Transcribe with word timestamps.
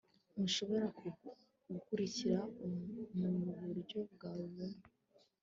Ntushobora 0.33 0.85
gukurikira 1.71 2.39
muburyo 3.17 3.99
bwawe 4.13 4.45
bumwe 4.55 4.67